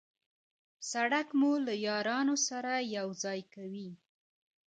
سړک 0.91 1.27
مو 1.39 1.51
له 1.65 1.73
یارانو 1.87 2.35
سره 2.47 2.71
یو 2.97 3.07
ځای 3.23 3.39
کوي. 3.53 3.89